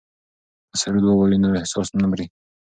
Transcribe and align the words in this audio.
که 0.69 0.75
سرود 0.81 1.03
ووایو 1.05 1.41
نو 1.43 1.47
احساس 1.61 1.87
نه 2.01 2.07
مري. 2.11 2.25